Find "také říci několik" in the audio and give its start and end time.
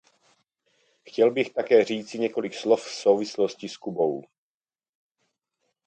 1.53-2.53